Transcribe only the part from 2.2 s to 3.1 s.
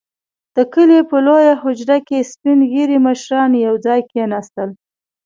سپين ږيري